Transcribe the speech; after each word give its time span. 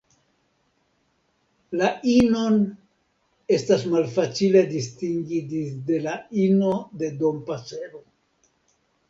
La 1.81 1.89
inon 2.13 2.57
estas 3.59 3.85
malfacile 3.93 4.65
distingi 4.73 5.43
disde 5.53 6.01
la 6.09 6.17
ino 6.47 6.73
de 7.05 7.13
Dompasero. 7.23 8.05